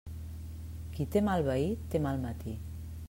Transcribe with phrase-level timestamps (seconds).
[0.95, 2.57] Qui té mal veí, té mal matí.